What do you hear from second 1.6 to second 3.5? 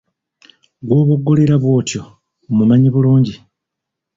bwotyo omumanyi bulungi.